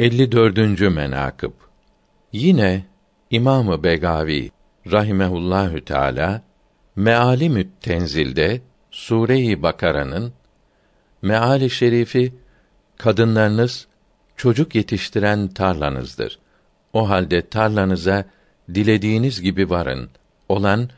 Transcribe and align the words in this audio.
54. 0.00 0.80
menakıb 0.80 1.52
Yine 2.32 2.84
İmamı 3.30 3.82
Begavi 3.82 4.50
rahimehullahü 4.92 5.84
teala 5.84 6.42
Mealimü't 6.96 7.68
Tenzil'de 7.80 8.60
Sure-i 8.90 9.62
Bakara'nın 9.62 10.32
meali 11.22 11.70
şerifi 11.70 12.34
kadınlarınız 12.98 13.86
çocuk 14.36 14.74
yetiştiren 14.74 15.48
tarlanızdır. 15.48 16.38
O 16.92 17.08
halde 17.08 17.48
tarlanıza 17.48 18.24
dilediğiniz 18.74 19.42
gibi 19.42 19.70
varın 19.70 20.10
olan 20.48 20.90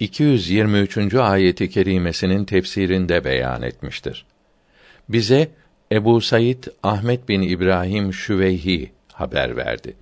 223. 0.00 1.14
ayeti 1.14 1.70
kerimesinin 1.70 2.44
tefsirinde 2.44 3.24
beyan 3.24 3.62
etmiştir. 3.62 4.26
Bize 5.08 5.48
Ebu 5.92 6.20
Said 6.20 6.64
Ahmet 6.82 7.28
bin 7.28 7.42
İbrahim 7.42 8.12
Şüveyhi 8.12 8.92
haber 9.12 9.56
verdi. 9.56 9.96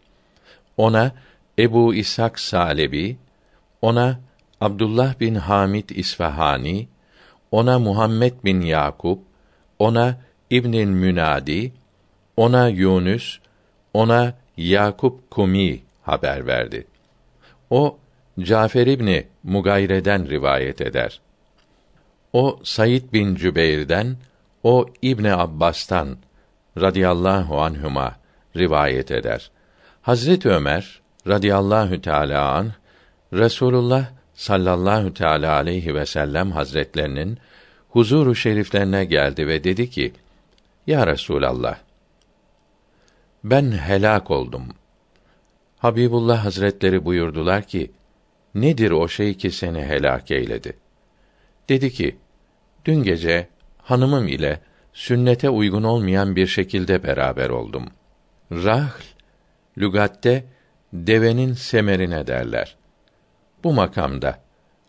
Ona 0.77 1.13
Ebu 1.59 1.95
İshak 1.95 2.39
Salebi, 2.39 3.17
ona 3.83 4.21
Abdullah 4.61 5.21
bin 5.21 5.35
Hamid 5.35 5.89
İsfahani, 5.89 6.89
ona 7.51 7.79
Muhammed 7.79 8.33
bin 8.45 8.61
Yakup, 8.61 9.23
ona 9.79 10.17
İbnül 10.51 10.87
Münadi, 10.87 11.73
ona 12.37 12.69
Yunus, 12.69 13.39
ona 13.95 14.35
Yakup 14.57 15.31
Kumi 15.31 15.83
haber 16.03 16.47
verdi. 16.47 16.87
O 17.71 17.99
Cafer 18.41 18.87
İbni 18.87 19.27
Mugayre'den 19.43 20.29
rivayet 20.29 20.81
eder. 20.81 21.21
O 22.33 22.61
Said 22.63 23.13
bin 23.13 23.35
Cübeyr'den, 23.35 24.17
o 24.65 24.87
İbni 25.03 25.35
Abbas'tan 25.35 26.17
radıyallahu 26.81 27.61
anhuma 27.61 28.17
rivayet 28.57 29.11
eder. 29.11 29.51
Hazret 30.03 30.47
Ömer 30.47 31.01
radıyallahu 31.29 32.01
teala 32.01 32.53
an 32.53 32.73
Resulullah 33.33 34.07
sallallahu 34.35 35.15
teala 35.15 35.53
aleyhi 35.53 35.95
ve 35.95 36.07
sellem 36.07 36.53
hazretlerinin 36.53 37.39
huzuru 37.89 38.35
şeriflerine 38.35 39.05
geldi 39.05 39.47
ve 39.47 39.65
dedi 39.65 39.91
ki: 39.91 40.13
Ya 40.87 41.07
Resulallah 41.07 41.79
ben 43.45 43.73
helak 43.73 44.31
oldum. 44.31 44.69
Habibullah 45.79 46.45
Hazretleri 46.45 47.05
buyurdular 47.05 47.63
ki: 47.63 47.93
Nedir 48.55 48.91
o 48.91 49.09
şey 49.09 49.35
ki 49.35 49.51
seni 49.51 49.85
helak 49.85 50.31
eyledi? 50.31 50.77
Dedi 51.69 51.93
ki: 51.93 52.17
Dün 52.85 53.03
gece 53.03 53.54
hanımım 53.85 54.29
ile 54.29 54.61
sünnete 54.93 55.51
uygun 55.51 55.83
olmayan 55.83 56.37
bir 56.37 56.47
şekilde 56.47 57.03
beraber 57.03 57.51
oldum. 57.51 57.85
Rahl 58.53 59.03
lügatte 59.79 60.45
devenin 60.93 61.53
semerine 61.53 62.27
derler. 62.27 62.77
Bu 63.65 63.73
makamda 63.73 64.39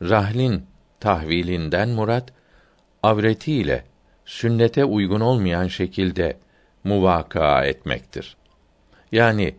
rahlin 0.02 0.66
tahvilinden 1.00 1.90
murat 1.90 2.34
avretiyle 3.04 3.86
sünnete 4.26 4.86
uygun 4.86 5.20
olmayan 5.20 5.68
şekilde 5.68 6.38
muvaka 6.84 7.66
etmektir. 7.66 8.38
Yani 9.12 9.56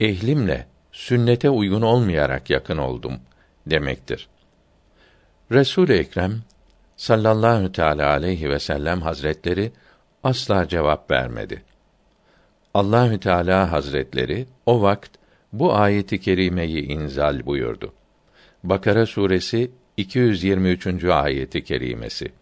ehlimle 0.00 0.66
sünnete 0.92 1.50
uygun 1.50 1.82
olmayarak 1.82 2.50
yakın 2.50 2.78
oldum 2.78 3.20
demektir. 3.66 4.28
Resul 5.52 5.88
Ekrem 5.88 6.42
sallallahu 6.98 7.72
teala 7.72 8.10
aleyhi 8.10 8.50
ve 8.50 8.58
sellem 8.58 9.02
hazretleri 9.02 9.72
asla 10.24 10.68
cevap 10.68 11.10
vermedi. 11.10 11.62
Allahü 12.74 13.20
Teala 13.20 13.72
Hazretleri 13.72 14.46
o 14.66 14.82
vakt 14.82 15.10
bu 15.52 15.74
ayeti 15.74 16.20
kerimeyi 16.20 16.82
inzal 16.82 17.46
buyurdu. 17.46 17.92
Bakara 18.64 19.06
suresi 19.06 19.70
223. 19.96 21.04
ayeti 21.04 21.64
kerimesi. 21.64 22.32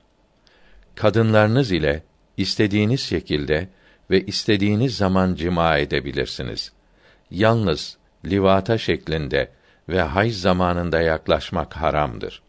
Kadınlarınız 0.94 1.72
ile 1.72 2.02
istediğiniz 2.36 3.00
şekilde 3.00 3.68
ve 4.10 4.20
istediğiniz 4.20 4.96
zaman 4.96 5.34
cima 5.34 5.78
edebilirsiniz. 5.78 6.72
Yalnız 7.30 7.96
livata 8.24 8.78
şeklinde 8.78 9.50
ve 9.88 10.02
hayz 10.02 10.40
zamanında 10.40 11.00
yaklaşmak 11.00 11.76
haramdır. 11.76 12.42